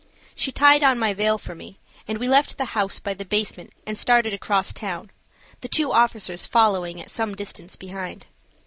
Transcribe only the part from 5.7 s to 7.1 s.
officers following